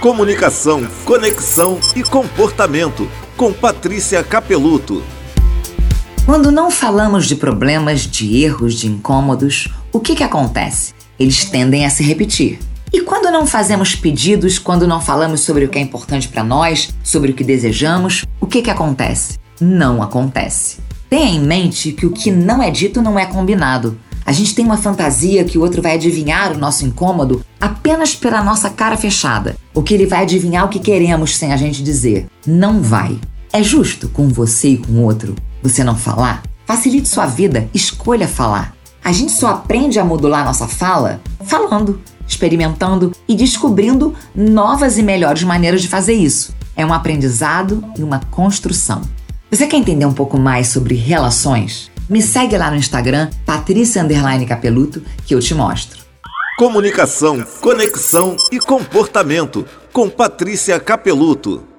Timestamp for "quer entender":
49.68-50.04